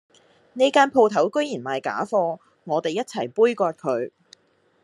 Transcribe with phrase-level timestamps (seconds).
[0.53, 4.09] 呢間舖頭居然賣假貨我哋一齊杯葛佢